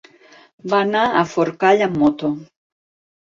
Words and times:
Va 0.71 0.77
anar 0.85 1.03
a 1.19 1.21
Forcall 1.33 1.85
amb 1.87 1.99
moto. 2.05 2.31